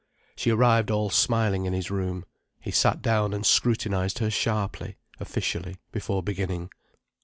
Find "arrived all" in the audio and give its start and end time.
0.49-1.11